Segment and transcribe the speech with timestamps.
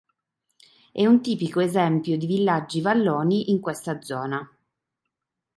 [0.91, 4.43] È un tipico esempio di villaggi valloni in questa zona.